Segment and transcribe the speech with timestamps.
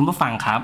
[0.00, 0.60] คุณผู้ฟังครับ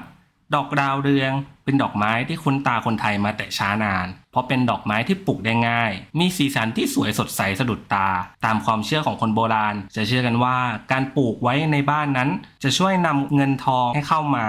[0.55, 1.33] ดอกดาวเรือง
[1.65, 8.09] เป็นดอกไม้ที่คุ้นตาคนไทยมาแต่ช้านาน เพราะเป็นดอกไม้ที่ปลูกได้ง่าย มีสีสันที่สวยสดใสสะดุดตา
[8.45, 10.57] ตามความเชื่อของคนโบราณ จะเชื่อกันว่า
[10.93, 12.29] การปลูกไว้ในบ้านนั้น
[12.63, 14.47] จะช่วยนำเงินทองให้เข้ามา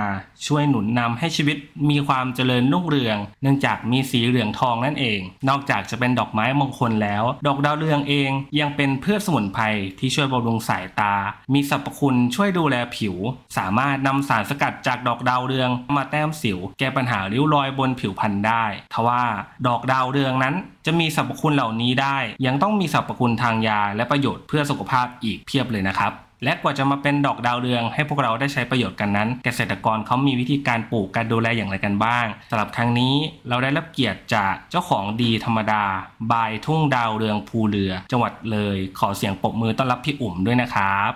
[0.47, 1.57] ช่วยหนุนนำให้ชีวิต
[1.89, 9.63] มีความเจริญรุ่งเรือง เนื่องจากมีสีเหลืองทองนั่นเอง นอกจากจะเป็นดอกไม้มงคลแล้ว ดอกดาวเรืองเองยังเป็นพืชสมุนไพร
[9.99, 11.13] ที่ช่วยบำรุงสายตา
[11.53, 13.15] มีสรรพคุณช่วยดูแลผิว
[13.57, 19.23] สามารถนำสารสกัดจากดอกดาวเรืองมาแต้มสิว แก้ปัญหาริ้วรอยบนผิวพรรณได้ทว่า
[19.67, 33.15] ดอกดาวเรืองนั้น จะมีสรรพคุณเหล่านี้ได้ ยังต้องมีสรรพคุณทางยาและประโยชน์เพื่อสุขภาพอีกเพียบเลยนะครับและกว่าจะมาเป็นดอกดาวเรืองให้พวกเราได้ใช้ประโยชน์กันนั้น เกษตรกรเขามีวิธีการปลูกการดูแลอย่างไรกันบ้างสำหรับครั้งนี้
[33.49, 35.83] เราได้รับเกียรติจากเจ้าของดีธรรมดา
[36.31, 41.11] บายทุ่งดาวเรืองภูเรือ จังหวัดเลย ขอเสียงปรบมือต้อนรับพี่อุ่มด้วยนะครับ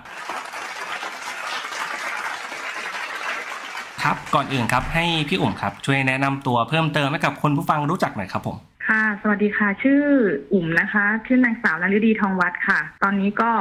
[4.04, 10.02] ครับก่อนอื่นครับให้พี่อุ่มครับช่วยแนะนำตัวเพิ่มเติมให้กับคนผู้ฟังรู้จักหน่อยครับผมค่ะ สวัสดีค่ะ ชื่อ
[10.54, 13.52] อุ๋มนะคะ ชื่อนางสาวนาริดีทองวัดค่ะ ตอนนี้ก็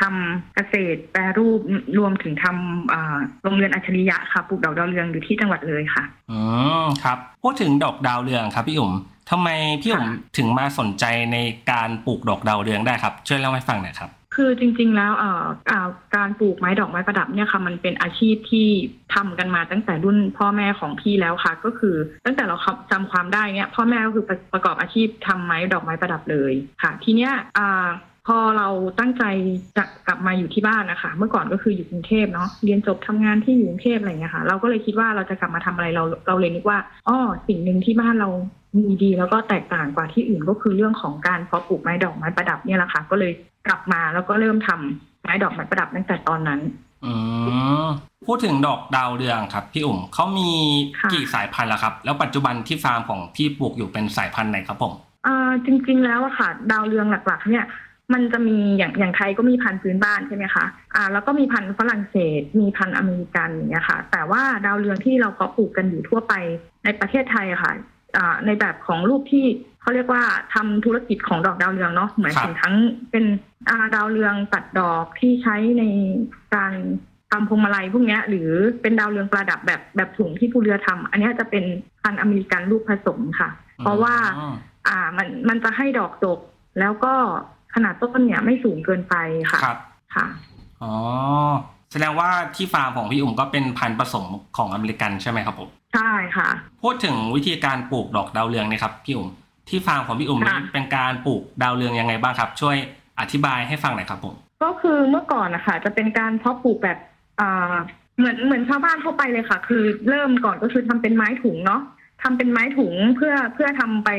[0.00, 1.60] ทำเกษตรแปรรูป
[1.98, 6.38] รวมถึงทำอ่าโรงเรือนอัจฉริยะค่ะปลูกดอกดาวเรืองอยู่ที่จังหวัดเลยค่ะอื
[6.84, 8.92] มครับพูดถึงดอกดาวเรืองครับพี่อุ่ม
[9.30, 9.48] ทำไม
[9.82, 11.38] พี่อุ่มถึงมาสนใจใน
[11.70, 14.10] การปลูกดอกดาวเรืองได้ครับช่วยเล่าให้ฟังหน่อยครับ
[14.40, 15.30] คือจริง ๆ แล้วเอ่
[15.84, 18.68] อการปลูกไม้ดอกไม้ประดับเนี่ยค่ะมันเป็นอาชีพที่
[19.14, 22.56] ทำกันมาตั้งแต่รุ่นพ่อแม่ของพี่แล้วค่ะ ก็คือตั้งแต่เรา
[22.92, 27.88] จำความได้เนี่ยพ่อแม่ก็คือประประกอบอาชีพทำไม้ดอกไม้ประดับเลยค่ะ ทีเนี้ยอ่า
[28.26, 28.68] พอเรา
[28.98, 29.24] ตั้งใจ
[29.76, 36.78] จะกลับมาอยู่ที่บ้านนะคะ เมื่อก่อนก็คืออยู่กรุงเทพเนาะเรียนจบทำงานที่อยู่กรุงเทพอะไรเงี้ยค่ะ เราก็เลยคิดว่าเราจะกลับมาทำอะไรเราเราเลยนึกว่า
[37.08, 37.18] อ้อ
[37.48, 38.28] สิ่งหนึ่งที่บ้านเรา
[38.76, 43.32] มีดีแล้วก็แตกต่างกว่าที่อื่นก็คือเรื่องของการเพาะปลูกไม้ดอกไม้ประดับเนี่ยแหละค่ะ ก็เลย
[43.66, 46.60] กลับมาแล้วก็เริ่มทำไม้ดอกไม้ประดับตั้งแต่ตอนนั้น
[47.04, 47.12] อื
[47.84, 47.86] ม
[48.26, 50.50] พูดถึงดอกดาวเรืองครับ พี่อุ่มเขามี
[51.00, 54.92] ค่ะกี่สายพันธุ์แล้วครับ แล้วปัจจุบันที่ฟาร์มของพี่ปลูกอยู่เป็นสายพันธุ์ไหนครับผม
[55.26, 57.64] อ่าจริง ๆ แล้วอะค่ะ ดาวเรืองหลัก ๆ เนี่ย
[58.12, 60.64] มันจะมีอย่างอย่างไทยก็มีพันธุ์พื้นบ้านใช่ไหมคะ
[60.94, 66.34] อ่า แล้วก็มีพันธุ์ฝรั่งเศส มีพันธุ์อเมริกันอย่างเงี้ยค่ะ แต่ว่าดาวเรืองที่เราเพาะปลูกกันอยู่ทั่วไป
[66.84, 67.97] ในประเทศไทยอะค่ะอ่า
[68.46, 69.46] ในแบบของรูปที่
[69.80, 70.22] เขาเรียกว่า
[70.54, 72.74] ทำธุรกิจของดอกดาวเรืองเนาะหมายถึงทั้ง
[73.10, 73.24] เป็น
[73.68, 75.84] อ่าดาวเรืองตัดดอกที่ใช้ใน
[76.54, 76.72] การ
[77.30, 78.50] ทำพวงมาลัยพวกเนี้ยหรือ
[78.82, 81.64] เป็นดาวเรืองประดับแบบแบบถุงที่ผู้เรือทำอันเนี้ยจะเป็น
[82.02, 84.54] พันธุ์อเมริกันลูกผสมค่ะ เพราะว่าอืม
[84.88, 86.40] อ่ามันมันจะให้ดอกดก
[86.80, 87.14] แล้วก็
[87.74, 89.14] ขนาดต้นเนี่ยไม่สูงเกินไป
[89.52, 89.78] ค่ะ ครับ
[90.14, 90.26] ค่ะ
[90.82, 90.94] อ๋อ
[91.92, 94.26] แสดงว่าที่ฟาร์มของพี่อุ่มก็เป็นพันธุ์ผสม
[94.56, 96.48] ของอเมริกันใช่ไหมครับผมใช่ค่ะ
[96.82, 99.28] พูดถึงวิธีการปลูกดอกดาวเรืองเนะครับพี่อุ่ม
[99.68, 102.76] ที่ฟาร์มของพี่อุ่มนี้ค่ะเป็นการปลูกดาวเรืองยังไงบ้างครับ ช่วย
[103.20, 104.34] อธิบายให้ฟังหน่อยครับผม
[104.64, 106.98] ก็คือเมื่อก่อนนะคะจะเป็นการเพาะปลูกแบบ
[107.40, 107.74] อ่า
[108.18, 111.80] เหมือนเหมือนชาวบ้านทั่วไปเลยค่ะ คือเริ่มก่อนก็คือทำเป็นไม้ถุงเนาะ
[112.22, 114.10] ทำเป็นไม้ถุงเพื่อเพื่อทำไป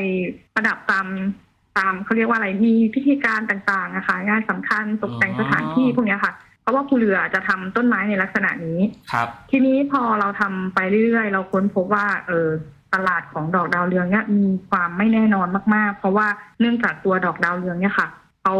[0.54, 1.06] ประดับตาม
[1.78, 8.80] ตามเขาเรียกว่าอะไรมีพิธีการต่างๆนะคะงานสำคัญตกแต่งสถานที่พวกเนี้ยค่ะเพ ราะว่าภูเรือจะทำต้นไม้ในลักษณะนี้
[9.12, 12.48] ครับ ทีนี้พอเราทำไปเรื่อยๆ เราค้นพบว่า เออ
[12.94, 16.26] ตลาดของดอกดาวเรืองเนี่ยมีความไม่แน่นอนมากๆ เพราะว่า
[16.60, 18.08] เนื่องจากตัวดอกดาวเรืองเนี่ยค่ะ
[18.42, 18.56] เขา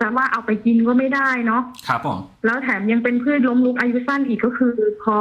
[0.00, 5.16] จะว่าเอาไปกินก็ไม่ได้เนาะครับผมแล้วแถมยังเป็นพืชล้มลุกอายุสั้นอีกก็คือ พอ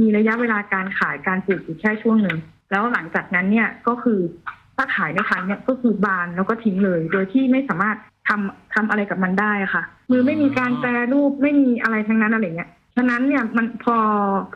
[0.00, 2.36] มีระยะเวลาการขายการปลูกอยู่แค่ช่วงหนึ่ง
[2.70, 4.20] แล้วหลังจากนั้นเนี่ยก็คือ
[4.76, 7.96] ถ้าขายไม่ทันเนี่ยก็คือบานแล้วก็ทิ้งเลย โดยที่ไม่สามารถ
[8.28, 13.96] ทำทำอะไรกับมันได้อะค่ะ มือไม่มีการแปรรูปไม่มีอะไรทั้งนั้นอะไรเงี้ยฉะนั้นเนี่ยมันพอ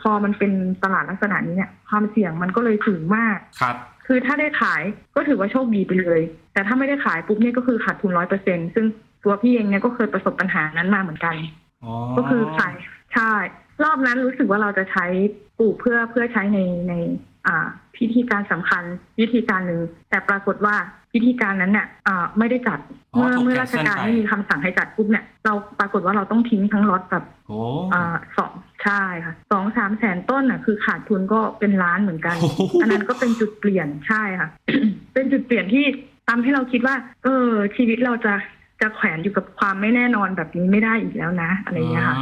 [0.00, 0.52] พอมันเป็น
[0.84, 3.76] ตลาดลักษณะนี้เนี่ยความเสี่ยงมันก็เลยสูงมากครับ
[4.06, 4.82] คือถ้าได้ขาย
[5.14, 6.20] ก็ถือว่าโชคดีไปเลย
[6.52, 8.86] แต่ถ้าไม่ได้ขายปุ๊บเนี่ยก็คือขาดทุนร้อยเปอร์เซ็นซึ่ง
[9.24, 11.34] ตัวพี่เองเนี่ยก็เคยประสบปัญหานั้นมาเหมือนกัน
[11.84, 12.74] อ๋อก็คือขาย
[13.14, 13.32] ใช่
[13.84, 15.06] รอบนั้นรู้สึกว่าเราจะใช้
[15.58, 16.58] ปลูกเพื่อเพื่อใช้ใน
[16.88, 17.28] ในอ่า
[17.96, 18.82] พิธีการสำคัญ
[19.20, 20.76] วิธีการหนึ่งแต่ปรากฏว่า
[21.12, 22.78] พิธีการนั้นเนี่ยอ่าไม่ได้จัด
[23.14, 27.58] อ๋อเมื่อถูกเมื่อราชการ cancel ไปไม่มีคำสั่งให้จัดปุ๊บเนี่ย เราปรากฏว่าเราต้องทิ้งทั้งล็อตแบบโอ้
[27.94, 28.52] อ่าสอง
[28.84, 34.48] ใช่ค่ะสองสามแสนต้นอะคือขาดทุนก็เป็นล้านเหมือนกันโอ้โหอันนั้นก็เป็นจุดเปลี่ยนใช่ค่ะ
[35.14, 35.84] เป็นจุดเปลี่ยนที่
[36.28, 36.94] ทำให้เราคิดว่า
[37.24, 38.34] เออ ชีวิตเราจะ
[38.80, 42.16] จะแขวนอยู่กับความไม่แน่นอนแบบนี้ไม่ได้อีกแล้วนะ อะไรอย่างเงี้ยค่ะ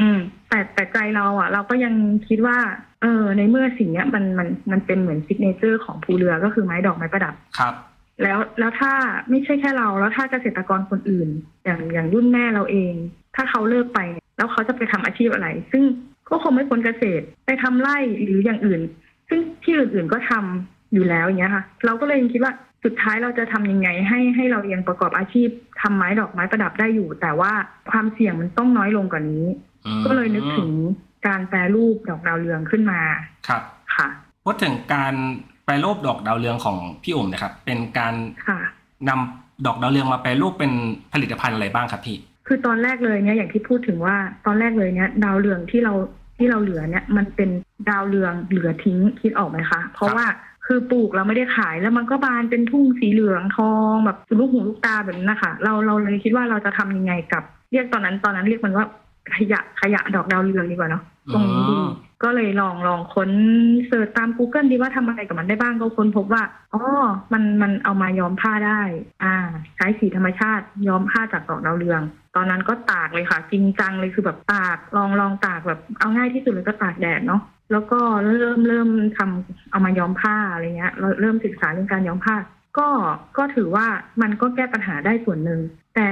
[0.00, 1.94] อืมอืม แต่แต่ใจเราอะ เราก็ยัง
[2.28, 2.58] คิดว่า
[3.02, 7.74] เออ ในเมื่อสิ่งเนี้ยมันมันมันเป็นเหมือน signature ของภูเรือก็คือไม้ดอกไม้ประดับครับ
[8.22, 8.92] แล้วแล้วถ้า
[9.30, 11.28] ไม่ใช่แค่เราแล้วถ้าเกษตรกรคนอื่น
[11.64, 12.94] อย่างอย่างรุ่นแม่เราเอง
[13.36, 15.82] ถ้าเขาเลิกไปเนี่ยแล้วเขาจะไปทำอาชีพอะไร ซึ่ง
[16.30, 18.80] ก็คงไม่พ้นเกษตรไปทำไร่หรืออย่างอื่น
[19.28, 22.52] ซึ่งที่อื่นๆก็ทำอยู่แล้วอย่างเงี้ยค่ะ เราก็เลยคิดว่า
[22.84, 25.48] สุดท้ายเราจะทำยังไงให้ให้เรายังประกอบอาชีพ
[25.82, 27.52] ทำไม้ดอกไม้ประดับได้อยู่ แต่ว่า
[27.90, 29.75] ความเสี่ยงมันต้องน้อยลงกว่านี้อืม
[30.06, 30.70] ก็เลยนึกถึง
[31.26, 33.00] การแปรรูปดอกดาวเรืองขึ้นมา
[33.48, 33.62] ครับ
[33.96, 34.08] ค่ะ
[34.44, 35.14] พูดถึงการ
[35.64, 38.14] แปรรูปดอกดาวเรืองของพี่อุ่มนะครับ เป็นการ
[38.48, 38.58] ค่ะ
[39.08, 40.72] นำดอกดาวเรืองมาแปรรูปเป็น
[41.12, 42.16] ผลิตภัณฑ์อะไรบ้างครับพี่
[42.46, 44.16] คือตอนแรกเลยเนี่ยอย่างที่พูดถึงว่า
[44.46, 45.94] ตอนแรกเลยเนี่ยดาวเรืองที่เรา
[46.38, 47.50] ที่เราเหลือเนี่ย มันเป็น
[47.90, 50.26] ดาวเรืองเหลือทิ้งคิดออกไหมคะเพราะว่า
[50.66, 57.42] คือปลูกเราไม่ได้ขายแล้วมันก็บานเป็นทุ่งสีเหลืองทองแบบสุดลูกหูลูกตาแบบนั้นนะคะเราเราเลยคิดว่าเราจะทำยังไงกับ
[57.72, 58.86] เรียกตอนนั้นตอนนั้นเรียกมันว่า
[59.34, 61.02] ขยะขยะดอกดาวเรืองดีกว่าเนาะ
[61.34, 61.88] ตรงนี้ดีอืม
[62.22, 63.30] ก็เลยลองลองค้น
[63.86, 66.42] เสิร์ชตาม Google ดีว่าทำอะไรกับมันได้บ้างก็ค้นพบว่า
[66.74, 66.82] อ๋อ
[67.32, 68.80] มันมันเอามาย้อมผ้าได้
[69.24, 69.36] อ่า
[69.76, 72.02] ใช้สีธรรมชาติย้อมผ้าจากดอกดาวเรือง
[72.36, 77.42] ตอนนั้นก็ตากเลยค่ะ จริงจังเลยคือแบบตากลองลองตากแบบเอาง่ายที่สุดเลยก็ตากแดดเนาะ
[77.72, 78.88] แล้วก็เริ่มเริ่ม
[79.18, 82.36] ทำเอามาย้อมผ้าอะไรเงี้ยเราเริ่มศึกษาเรื่องการย้อมผ้า
[82.78, 82.88] ก็
[83.38, 83.86] ก็ถือว่า
[84.22, 85.60] มันก็แก้ปัญหาได้ส่วนหนึ่ง
[85.96, 86.10] แต่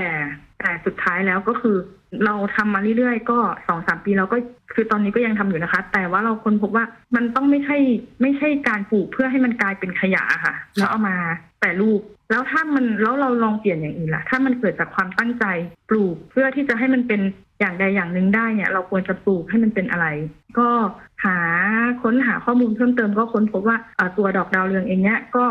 [0.61, 1.77] แต่สุดท้ายแล้วก็คือ
[2.25, 4.37] เราทำมาเรื่อยๆ ก็สองสามปีเราก็
[4.75, 6.85] คือตอนนี้ก็ยังทำอยู่นะคะ แต่ว่าเราค้นพบว่า
[7.17, 7.77] มันต้องไม่ใช่
[8.23, 11.17] ไม่ใช่การปลูกเพื่อให้มันกลายเป็นขยะค่ะ แล้วเอามา
[11.61, 12.01] แปรรูป
[12.31, 15.45] แล้วถ้ามันแล้วเราลองเปลี่ยนอย่างอื่นล่ะ ถ้ามันเกิดจากความตั้งใจ
[15.91, 17.21] ปลูกเพื่อที่จะให้มันเป็น
[17.61, 20.07] อย่างใดอย่างหนึ่งได้เนี่ย เราควรจะปลูกให้มันเป็นอะไร
[20.59, 20.69] ก็
[21.25, 21.39] หา
[22.03, 23.77] ค้นหาข้อมูลเพิ่มเติมก็ค้นพบว่า
[24.19, 25.45] ตัวดอกดาวเรืองเองเนี่ยก็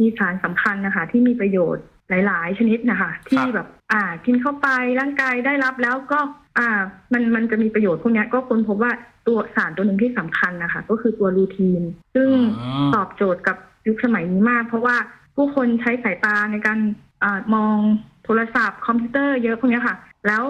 [0.00, 4.68] มีสารสำคัญนะคะ ที่มีประโยชน์ หลาย ๆ ชนิดนะคะ ที่แบบอ่ากินเข้าไป
[5.00, 6.20] ร่างกายได้รับแล้วก็
[6.58, 6.68] อ่า
[7.12, 8.92] มันมันจะมีประโยชน์พวกเนี้ยก็ค้นพบว่า
[9.26, 11.82] ตัวสารตัวหนึ่งที่สำคัญนะคะ ก็คือตัวลูทีน
[12.14, 12.28] ซึ่ง
[12.60, 13.56] อืมตอบโจทย์กับ
[13.86, 14.96] ยุคสมัยนี้มาก เพราะว่า
[15.36, 16.78] ผู้คนใช้สายตาในการ
[17.22, 17.76] อามอง
[18.24, 20.42] โทรศัพท์คอมพิวเตอร์เยอะพวกเนี้ยค่ะ แล้ว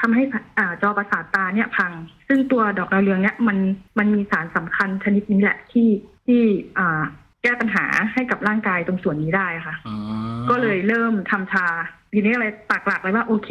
[0.00, 0.22] ทำให้
[0.58, 1.92] อ่าจอประสาทตาเนี่ยพัง
[2.28, 3.58] ซึ่งตัวดอกดาวเรืองเนี่ยมัน
[3.98, 5.88] มันมีสารสำคัญชนิดนี้แหละที่
[6.26, 6.40] ที่
[6.78, 9.94] อ่าแก้ปัญหาให้กับร่างกายตรงส่วนนี้ได้ค่ะอื
[10.38, 11.66] มก็เลยเริ่มทำชา
[12.12, 13.50] ทีนี้อะไรปักหลักเลยว่าโอเค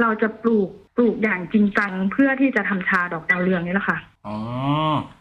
[0.00, 4.36] เราจะปลูกปลูกอย่างจริงจังเพื่อที่จะทำชาดอกดาวเรืองนี่แหละค่ะ อ๋อ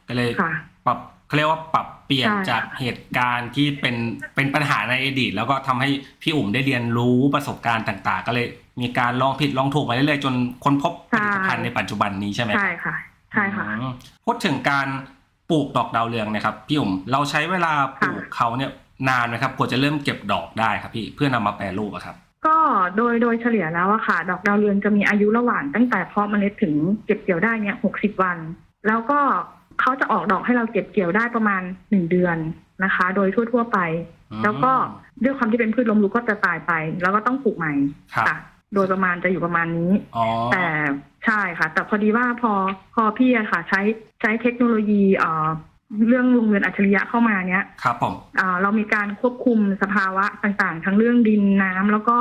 [0.07, 0.51] ก็เลยค่ะ
[0.85, 0.97] ปรับ
[1.27, 3.95] เขาเรียกว่าปรับเปลี่ยนใช่จากเหตุการณ์ที่เป็น
[4.35, 5.89] เป็นปัญหาในอดีต แล้วก็ทำให้
[6.21, 8.47] พี่อุ่มได้เรียนรู้ประสบการณ์ต่าง ๆ ก็เลย
[8.81, 10.33] มีการลองผิดลองถูกมาเรื่อยๆจน
[10.63, 12.95] ค้นพบผลิตภัณฑ์ในปัจจุบันนี้ใช่ไหมใช่ค่ะ
[13.33, 13.93] ใช่ค่ะอืม
[14.25, 14.87] พูดถึงการ
[15.49, 17.71] ปลูกดอกดาวเรืองเนะครับพี่อุ่มเราใช้เวลา
[18.01, 18.71] ปลูกเขาเนี่ย
[19.09, 22.15] นานไหมครับกว่าจะเริ่มเก็บดอกได้ครับพี่เพื่อนำมาแปรรูปอะครับ
[22.47, 22.57] ก็
[22.97, 26.73] โดยโดยเฉลี่ยแล้วอะค่ะ ดอกดาวเรืองจะมีอายุระหว่างตั้งแต่เพาะเมล็ดถึง
[27.05, 28.37] เก็บเกี่ยวได้เนี่ยหกสิบวัน
[28.87, 29.19] แล้วก็
[29.79, 32.37] เขาจะออกดอกให้เราเก็บเกี่ยวได้ประมาณหนึ่งเดือน
[32.83, 33.79] นะคะ โดยทั่ว ๆ ไป
[34.31, 34.71] อืมแล้วก็
[35.23, 36.71] ด้วยความที่เป็นพืชล้มลุกก็จะตายไป
[37.01, 37.73] แล้วก็ต้องปลูกใหม่
[38.13, 38.37] ครับค่ะ
[38.73, 40.65] โดยประมาณจะอยู่ประมาณนี้อ๋อแต่
[41.25, 42.53] ใช่ค่ะ แต่พอดีว่าพอ
[42.95, 43.81] พอพี่อะค่ะ ใช้
[44.21, 45.47] ใช้เทคโนโลยีเอ่อ
[46.07, 52.17] เรื่องโรงเรือนอัจฉริยะเข้ามาเนี้ยครับผมอ่าเรามีการควบคุมสภาวะต่างๆ ทั้งเรื่องดินน้ำแล้วก็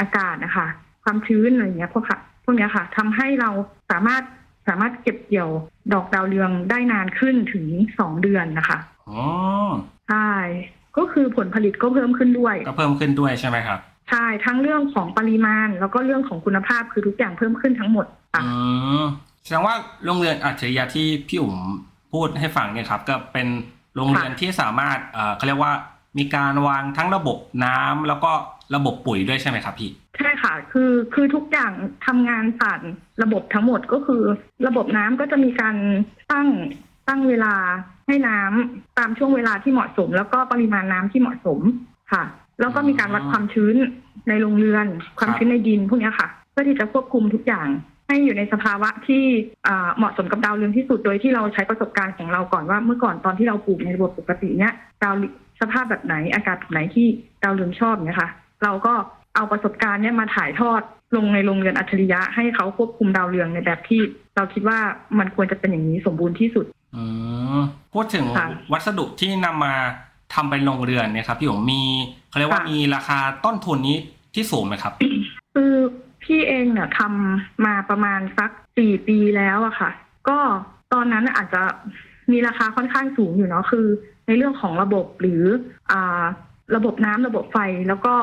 [0.00, 0.66] อากาศนะคะ
[1.04, 3.50] ความชื้นอะไรอย่างเงี้ยพวกค่ะ พวกเนี้ยค่ะทำให้เรา
[3.90, 4.22] สามารถ
[4.68, 5.50] สามารถเก็บเกี่ยว
[5.92, 7.66] ดอกดาวเรืองได้นานขึ้นถึง
[7.98, 8.78] สองเดือนนะคะ
[9.08, 9.22] อ๋อ
[10.08, 10.30] ใช่
[10.96, 18.50] ก็คือผลผลิตก็เพิ่มขึ้นด้วย ก็เพิ่มขึ้นด้วยใช่ไหมครับ ใช่ทั้งเรื่องของปริมาณ แล้วก็เรื่องของคุณภาพคือทุกอย่างเพิ่มขึ้นทั้งหมดค่ะอื
[19.02, 19.04] ม
[19.44, 21.56] แสดงว่าโรงเรียนอัจฉริยะที่พี่อุ๋ม
[22.12, 23.46] พูดให้ฟังเนี่ยครับ ก็เป็น
[23.96, 25.72] โรงเรียนค่ะที่สามารถเอ่อเขาเรียกว่า
[26.18, 28.32] มีการวางทั้งระบบน้ำแล้วก็
[28.74, 31.72] ระบบปุ๋ยด้วยใช่ไหมครับพี่ใช่ค่ะ คือคือทุกอย่าง
[32.06, 32.80] ทำงานผ่าน
[33.22, 34.22] ระบบทั้งหมดก็คือ
[34.66, 35.76] ระบบน้ำก็จะมีการ
[36.32, 36.48] ตั้ง
[37.08, 37.54] ตั้งเวลา
[38.06, 41.60] ให้น้ำตามช่วงเวลาที่เหมาะสม แล้วก็ปริมาณน้ำที่เหมาะสม
[42.12, 42.24] ค่ะ
[42.60, 43.74] แล้วก็มีการวัดความชื้น
[44.28, 44.86] ในโรงเรือน
[45.18, 47.68] ความชื้นในดินพวกเนี้ยค่ะ เพื่อที่จะควบคุมทุกอย่าง
[48.08, 49.24] ให้อยู่ในสภาวะที่
[49.66, 54.72] อ่าเหมาะสมกับดาวเรืองที่สุดโดยที่เราใช้ประสบการณ์ของเราก่อนว่า เมื่อก่อนตอนที่เราปลูกในระบบปกติเนี้ย
[55.02, 55.14] ดาว
[55.60, 57.06] สภาพแบบไหนอากาศแบบไหนที่
[57.42, 58.30] ดาวเรืองชอบเนี่ยค่ะ
[58.64, 58.94] เราก็
[59.34, 60.82] เอาประสบการณ์เนี่ยมาถ่ายทอด
[61.16, 64.00] ลงในโรงเรียนอัจฉริยะให้เขาควบคุมดาวเรืองในแบบที่
[64.36, 64.78] เราคิดว่า
[65.18, 67.04] มันควรจะเป็นอย่างนี้สมบูรณ์ที่สุดอื
[67.56, 67.60] ม
[67.94, 68.24] พูดถึง
[68.72, 69.74] วัสดุที่นำมา
[70.36, 71.82] ทำเป็นโรงเรือนเนี่ยครับพี่หงมี
[72.28, 73.98] เขาเรียกว่ามีราคาต้นทุนนี้
[74.34, 74.92] ที่สูงไหมครับ
[75.54, 75.74] คือ
[76.22, 79.90] พี่เองเนี่ยทำมาประมาณสักสี่ปีแล้วอะค่ะ
[80.28, 80.38] ก็
[80.92, 81.62] ตอนนั้นอาจจะ
[82.32, 83.86] มีราคาค่อนข้างสูงอยู่เนาะคือ
[84.26, 85.42] ในเรื่องของระบบหรือ
[85.90, 86.22] อ่า
[86.76, 88.14] ระบบน้ำระบบไฟแล้วก็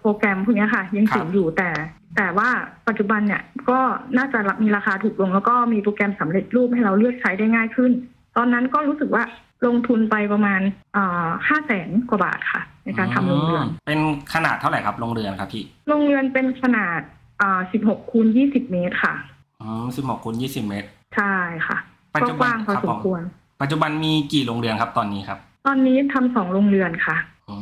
[0.00, 1.68] โปรแกรมพวกนี้ค่ะ ยังสูงอยู่แต่
[2.16, 2.48] แต่ว่า
[2.88, 3.80] ปัจจุบันเนี่ยก็
[4.16, 7.92] น่าจะมีราคาถูกลง แล้วก็มีโปรแกรมสำเร็จรูปให้เราเลือกใช้ได้ง่ายขึ้น
[8.36, 9.22] ตอนนั้นก็รู้สึกว่า
[9.66, 10.60] ลงทุนไปประมาณ
[11.48, 14.00] ห้าแสนกว่าบาทค่ะ ในการทำโรงเรือน เป็น
[14.34, 17.00] ขนาดเท่าไหร่ครับโรงเรือนครับพี่โรงเรือนเป็นขนาด
[17.72, 19.14] สิบหกคูณยี่สิบเมตรค่ะ
[19.60, 21.34] อ๋อสิบหกคูณยี่สิบเมตร ใช่
[21.66, 21.76] ค่ะ
[22.22, 23.22] ก็กว้างพอสมควร
[23.62, 27.16] ปัจจุบันมีกี่โรงเรือนครับตอนนี้ครับ ตอนนี้ทำสองโรงเรือนค่ะ
[27.48, 27.56] อ๋อ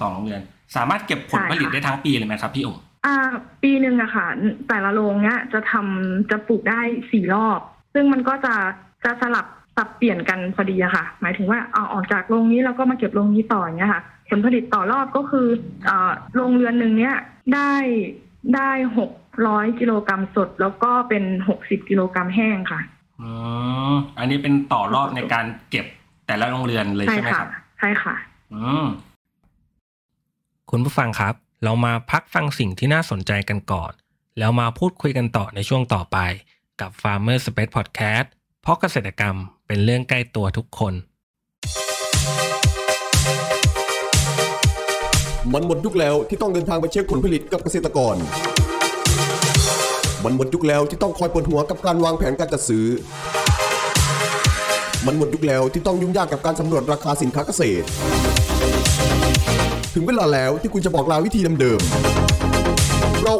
[0.00, 0.42] สองโรงเรือน
[0.76, 3.16] สามารถเก็บผลผลิตได้ทั้งปีเลยไหมครับพี่อุ๋มอ่า
[3.62, 4.26] ปีหนึ่งอะค่ะ
[4.68, 6.80] แต่ละโรงเนี้ยจะทำจะปลูกได้
[7.10, 7.60] สี่รอบ
[7.94, 8.54] ซึ่งมันก็จะ
[9.04, 15.46] จะสลับ สับเปลี่ยนกันพอดีอะค่ะ หมายถึงว่าเอาออกจากโรงนี้แล้วก็มาเก็บโรงนี้ต่ออย่างเงี้ยค่ะ ผลผลิตต่อรอบก็คือ
[15.88, 17.14] อ่าโรงเรือนหนึ่งเนี้ย
[17.54, 17.72] ได้
[18.54, 19.10] ได้หก
[19.46, 22.80] ร้อยกิโลกรัมสด แล้วก็เป็นหกสิบกิโลกรัมแห้งค่ะ
[23.20, 23.32] อ๋อ
[24.18, 25.86] อันนี้เป็นต่อรอบในการเก็บ
[26.26, 27.48] แต่ละโรงเรือนเลยใช่ไหมครับ
[27.78, 28.14] ใช่ค่ะ
[28.54, 28.86] อืม
[30.70, 33.92] คุณผู้ฟังครับ เรามาพักฟังสิ่งที่น่าสนใจกันก่อน
[34.38, 36.18] แล้วมาพูดคุยกันต่อในช่วงต่อไป
[36.80, 38.26] กับ Farmer Space Podcast
[38.64, 40.94] เพราะเกษตรกรรมเป็นเรื่องใกล้ตัวทุกคน
[45.52, 48.16] มันหมดยุคแล้วที่ต้องเดินทางไปเช็คผลผลิตกับเกษตรกร
[50.24, 52.86] มันหมดยุคแล้วที่ต้องคอยปวดหัวกับการวางแผนการจัดซื้อ
[55.06, 57.86] มันหมดยุคแล้วที่ต้องยุ่งยากกับการสำรวจราคาสินค้าเกษตร
[59.94, 62.31] ถึงเวลาแล้วที่คุณจะบอกลาวิธีเดิมเรา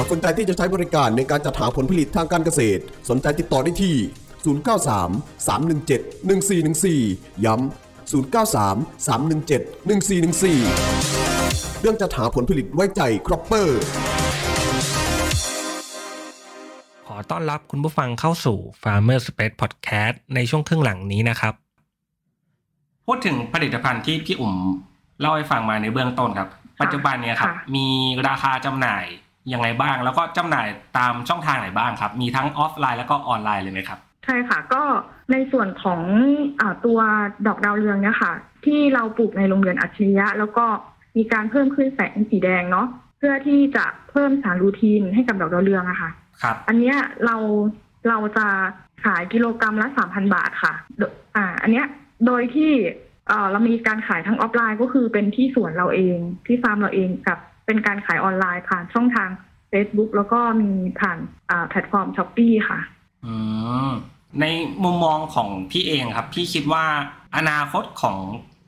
[0.00, 3.96] ากสนใจที่จะใช้บริการในการจัดหาผลผลิตทางการเกษตร สนใจติดต่อได้ที่
[4.40, 13.80] 093 317 1414 ย้ำ 093 317 1414 เรื่องจัดหาผลผลิตไว้ใจครอปเปอร์
[17.06, 21.54] ขอต้อนรับคุณผู้ฟังเข้าสู่ Farmer Space Podcast ในช่วงครึ่งหลังนี้นะครับ
[23.06, 24.54] พูดถึงผลิตภัณฑ์ที่พี่อุ่ม
[25.20, 26.48] เล่าให้ฟังมาในเบื้องต้นครับ
[26.80, 27.86] ปัจจุบันเนี่ยครับ มี
[28.28, 29.04] ราคาจำหน่าย
[29.52, 30.66] ยังไงบ้าง แล้วก็จำหน่าย
[30.98, 34.82] ตามช่องทางไหนบ้างครับ มีทั้งออฟไลน์แล้วก็ออนไลน์เลยไหมครับ ใช่ค่ะ ก็
[35.32, 36.00] ในส่วนของ
[36.60, 36.98] อตัว
[37.46, 38.32] ดอกดาวเรืองเนี่ยค่ะ
[38.64, 40.66] ที่เราปลูกในโรงเรือนอัจฉริยะ แล้วก็
[41.16, 42.86] มีการเพิ่มขึ้นแสงสีแดงเนาะ
[43.18, 46.10] เพื่อที่จะเพิ่มสารลูทีนให้กับดอกดาวเรืองอะค่ะ
[46.42, 47.36] ครับ อันเนี้ยเรา
[48.08, 48.46] เราจะ
[49.04, 50.72] ขายกิโลกรัมละสามพันบาทค่ะ
[51.36, 51.86] อ่า อันเนี้ย
[52.26, 52.72] โดยที่
[53.28, 56.16] เออเรามีการขายทั้งออฟไลน์ก็คือเป็นที่สวนเราเอง
[56.46, 57.38] ที่ฟาร์มเราเองกับ
[57.70, 59.28] เป็นการขายออนไลน์ผ่านช่องทาง
[59.72, 61.18] Facebook แล้วก็มีผ่าน
[61.68, 62.80] แพลตฟอร์ม Shopee ค่ะ
[63.26, 63.34] อื
[63.88, 63.90] ม
[64.40, 64.44] ใน
[64.84, 66.84] มุมมองของพี่เองครับ พี่คิดว่า
[67.36, 68.16] อนาคตของ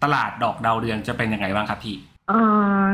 [0.02, 1.96] ตลาดดอกดาวเรืองจะเป็นยังไงบ้างครับพี่
[2.28, 2.40] เอ่
[2.82, 2.84] อ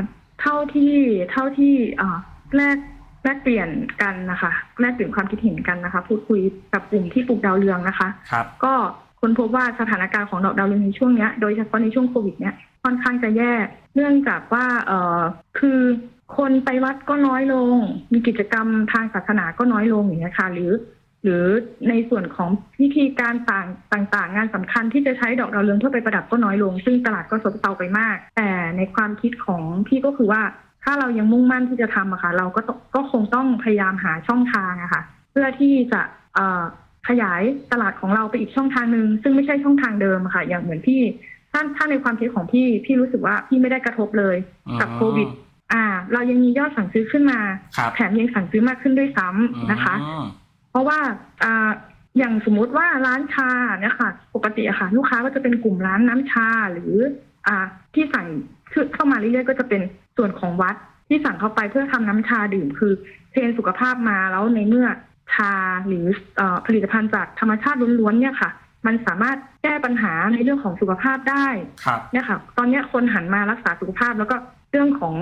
[0.40, 0.96] เท่าที่
[1.30, 2.18] เท่าที่อ่า
[2.56, 2.78] แลก
[3.24, 3.68] แลกเปลี่ยน
[4.02, 6.40] กันนะคะแลกเปลี่ยนความคิดเห็นกันนะคะ พูดคุย
[6.72, 8.74] กับกลุ่มที่ปลูกดาวเรืองนะคะ ครับ ก็
[9.20, 13.54] ค้นพบว่าสถานการณ์ของดอกดาวเรืองในช่วงนี้โดยเฉพาะในช่วงโควิดเนี้ย ค่อนข้างจะแย่
[13.94, 15.20] เนื่องจากว่าเออ
[15.58, 15.80] คือ
[16.36, 17.76] คนไปวัดก็น้อยลง
[18.12, 20.72] มีกิจกรรมทางศาสนาก็น้อยลงอย่างนี้ค่ะ หรือ
[21.24, 21.44] หรือ
[21.88, 23.62] ในส่วนของพิธีการต่า
[24.02, 30.42] งต่างๆ งานสำคัญที่จะใช้ดอกดาวเรืองเพื่อไปประดับก็น้อยลง ซึ่งตลาดก็ซบเซาไปมาก แต่ในความคิดของพี่ก็คือว่า
[30.84, 32.60] ถ้าเรายังมุ่งมั่นที่จะทำอะค่ะ เราก็
[32.94, 36.00] ก็คงต้องพยายามหาช่องทางอะค่ะ เพื่อที่จะ
[37.08, 37.42] ขยาย
[37.72, 41.00] ตลาดของเราไปอีกช่องทางหนึ่งซึ่งไม่ใช่ช่องทางเดิมค่ะ อย่างเหมือนพี่
[41.52, 44.36] ถ้าถ้าในความคิดของพี่พี่รู้สึกว่าพี่ไม่ได้กระทบเลย
[44.80, 45.28] กับโควิด
[45.72, 47.40] อ่า เรายังมียอดสั่งซื้อขึ้นมา
[47.94, 49.94] แถมยังสั่งซื้อมากขึ้นด้วยซ้ำนะคะ
[50.70, 50.98] เพราะว่า
[51.44, 51.70] อ่า
[52.18, 53.50] อย่างสมมุติว่าร้านชา
[53.80, 56.94] เนี่ยค่ะ ปกติอะค่ะ ลูกค้าก็จะเป็นกลุ่มร้านน้ำชาหรือ
[57.46, 57.64] อ่า
[57.94, 58.26] ที่สั่ง
[58.94, 59.82] เข้ามาเรื่อยๆก็จะเป็น
[60.16, 60.76] ส่วนของวัด
[61.08, 62.92] ที่สั่งเข้าไปเพื่อทำน้ำชาดื่มคือ
[63.30, 64.86] เทรนสุขภาพมาแล้วในเมื่อ
[65.34, 65.52] ชา
[65.86, 66.06] หรือ
[66.40, 68.50] อผลิตภัณฑ์จากธรรมชาติล้วนๆเนี่ยค่ะ
[68.86, 71.46] มันสามารถแก้ปัญหาในเรื่องของสุขภาพได้
[72.12, 74.36] เนี่ยค่ะ ตอนนี้คนหันมารักษาสุขภาพแล้วก็
[74.72, 75.14] เรื่องของ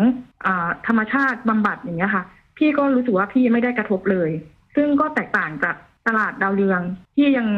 [0.47, 0.49] อ
[0.87, 2.25] ธรรมชาติบำบัดอย่างเงี้ยค่ะ
[2.59, 4.31] พี่ก็รู้สึกว่าพี่ไม่ได้กระทบเลย
[4.77, 6.81] ซึ่งก็แตกต่างจากตลาดดาวเรือง
[7.17, 7.49] ที่ยัง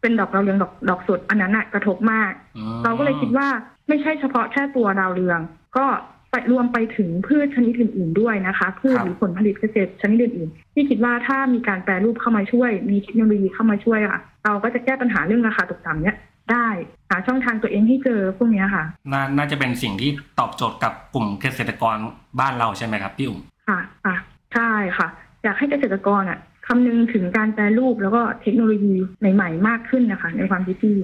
[0.00, 3.48] เป็นดอกดาวเรืองดอกดอกสดอันนั้นน่ะกระทบมากอืมเราก็เลยคิดว่า
[3.88, 5.40] ไม่ใช่เฉพาะแค่ตัวดาวเรือง
[5.76, 5.86] ก็
[6.32, 16.16] ไปรวมไปถึงพืชชนิดอื่น ๆด้วยนะคะ พืชหรือผลผลิตเกษตรชนิดอื่นๆที่คิดว่าถ้ามีการแปรรูปเข้ามาช่วย มีเทคโนโลยีเข้ามาช่วยอะ เราก็จะแก้ปัญหาเรื่องราคาตกต่ำเนี้ย
[16.52, 16.68] ได้
[17.10, 21.96] หาช่องทางตัวเองให้เจอพวกเนี้ยค่ะน่าน่าจะเป็นสิ่งที่ตอบโจทย์กับกลุ่มเกษตรกร
[22.40, 24.16] บ้านเราใช่ไหมครับพี่อุ๋มค่ะค่ะ
[24.54, 25.08] ใช่ค่ะ
[25.42, 28.94] อยากให้เกษตรกรอะคำนึงถึงการแปรรูปแล้วก็เทคโนโลยี
[29.34, 30.96] ใหม่ ๆ มากขึ้นนะคะ ในความคิดพี่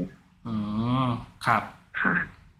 [0.46, 0.54] อื
[1.04, 1.08] ม
[1.46, 1.62] ครับ
[2.02, 2.14] ค่ะ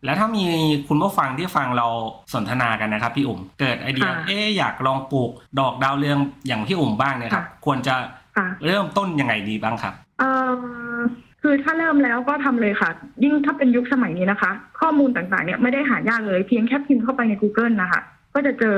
[0.04, 0.44] แล้วถ้ามี
[0.88, 1.86] คุณผู้ฟังที่ฟังเรา
[2.34, 7.94] สนทนากันนะครับพี่อุ๋มเกิดไอเดียค่ะเอ๊ะอยากลองปลูกดอกดาวเรืองอย่างพี่อุ๋มบ้างเนี่ยครับค่ะควรจะ
[8.36, 11.00] ค่ะเริ่มต้นยังไงดีบ้างครับเอ่อ
[11.42, 12.90] คือถ้าเริ่มแล้วก็ทำเลยค่ะ
[13.22, 14.50] ยิ่งถ้าเป็นยุคสมัยนี้นะคะ
[14.80, 18.00] ข้อมูลต่างๆเนี่ยไม่ได้หายากเลยเพียงแค่พิมพ์เข้าไปใน Google นะคะ
[18.34, 18.76] ก็จะเจอ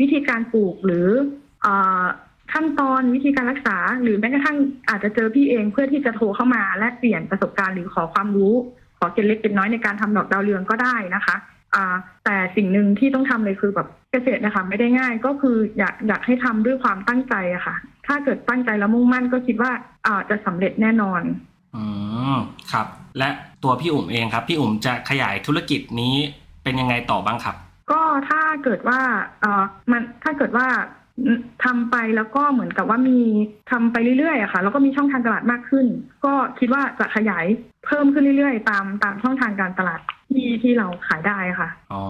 [0.00, 1.06] วิธีการปลูกหรือ
[1.62, 2.02] เอ่อ
[2.52, 4.56] ขั้นตอนวิธีการรักษา หรือแม้กระทั่ง
[4.88, 8.54] อาจจะเจอพี่เองเพื่อที่จะโทรเข้ามาและเปลี่ยนประสบการณ์หรือขอความรู้
[9.00, 11.36] ขอเกร็ดเล็กเกร็ดน้อยในการทำดอกดาวเรืองก็ได้นะคะ
[11.74, 17.76] อ่าแต่สิ่งหนึ่งที่ต้องทำเลยคือแบบเกษตรนะคะไม่ได้ง่ายก็คืออยากอยากให้ทำด้วยความตั้งใจอะค่ะ
[18.06, 19.72] ถ้าเกิดตั้งใจแล้วมุ่งมั่นก็คิดว่า
[20.06, 21.22] อ่าจะสำเร็จแน่นอน
[21.76, 21.84] อื
[22.34, 22.36] ม
[22.72, 22.86] ครับ
[23.18, 23.28] และ
[23.62, 26.14] ตัวพี่อุ๋มเองครับ พี่อุ๋มจะขยายธุรกิจนี้
[26.64, 27.56] เป็นยังไงต่อบ้างครับ
[27.92, 29.00] ก็ถ้าเกิดว่า
[29.40, 30.66] เอ่อมันถ้าเกิดว่า
[31.64, 33.18] ทำไปแล้วก็เหมือนกับว่ามี
[33.70, 35.86] ทำไปเรื่อยๆอะค่ะแล้วก็มีช่องทางตลาดมากขึ้น
[36.24, 37.46] ก็คิดว่าจะขยาย
[37.86, 40.00] เพิ่มขึ้นเรื่อยๆ ตามตามช่องทางการตลาด
[40.30, 42.02] ที่ที่เราขายได้ค่ะอ๋อ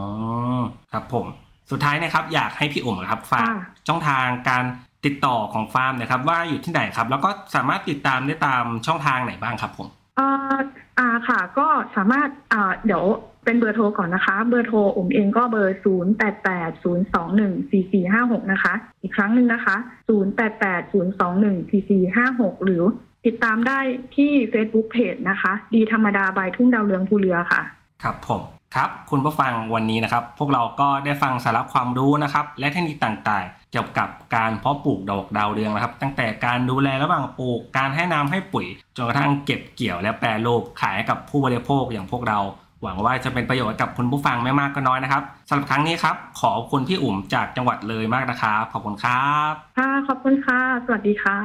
[0.93, 1.27] ครับผม
[1.71, 4.65] สุดท้ายนะครับอยากให้พี่อุ๋มครับฝากค่ะช่องทางการ
[5.07, 10.57] ติดต่อของฟาร์มนะครับ ว่าอยู่ที่ไหนครับ แล้วก็สามารถติดตามได้ตามช่องทางไหนบ้างครับผมเอ่อ
[10.99, 13.05] อ่าค่ะ ก็สามารถอ่าเดี๋ยว
[13.45, 19.77] เป็นเบอร์โทรก่อนนะคะ เบอร์โทรผมเองก็เบอร์ศูนย์แปดแปดศูนย์สองหนึ่งสี่สี่ห้าหกนะคะ อีกครั้งหนึ่งนะคะ
[20.09, 22.83] ศูนย์แปดแปดศูนย์สองหนึ่งสี่สี่ห้าหกหรือ
[23.27, 23.79] ติดตามได้
[24.17, 27.63] ที่ Facebook Page นะคะ ดีธรรมดาบายทุ่งดาวเรืองภูเรือค่ะ
[28.03, 28.43] ครับผม
[28.77, 38.67] ครับ คุณผู้ฟังวันนี้นะครับ พวกเราก็ได้ฟังสาระความรู้นะครับ และเทคนิคต่างๆ เกี่ยวกับการเพาะปลูกดอกดาวเรืองนะครับ ตั้งแต่การดูแลระหว่างปลูก การให้น้ำให้ปุ๋ย
[38.97, 42.39] จนกระทั่งเก็บเกี่ยวและแปรรูปขายให้กับผู้บริโภคอย่างพวกเรา
[42.83, 51.39] หวังว่าจะเป็นประโยชน์กับคุณผู้ฟังไม่มากก็น้อยนะครับสำหรับครั้งนี้ครับ ขอบคุณพี่อุ๋มจากจังหวัดเลยมากนะครับขอบคุณครับค่ะขอบคุณค่ะ สวัสดีค่ะ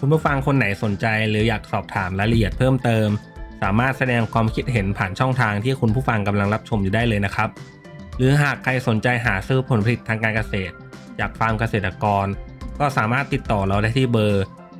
[0.00, 3.08] คุณผู้ฟังคนไหนสนใจหรืออยากสอบถามรายละเอียดเพิ่มเติม
[3.62, 7.48] สามารถแสดงความคิดเห็นผ่านช่องทางที่คุณผู้ฟังกำลังรับชมอยู่ได้เลยนะครับ
[8.16, 10.74] หรือหากใครสนใจหาซื้อผลผลิตทางการเกษตร
[11.20, 12.26] จากฟาร์มเกษตรกร
[12.80, 14.44] ก็สามารถติดต่อเราได้ที่เบอร์